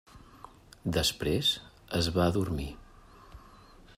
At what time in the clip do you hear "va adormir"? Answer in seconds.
2.17-2.69